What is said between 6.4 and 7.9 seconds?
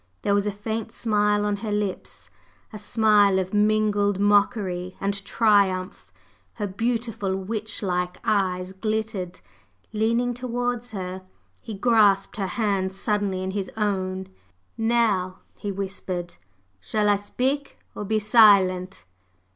her beautiful witch